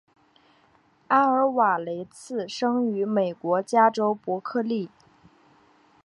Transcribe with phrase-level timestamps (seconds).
[1.09, 4.89] 阿尔瓦雷茨生于美国加州伯克利。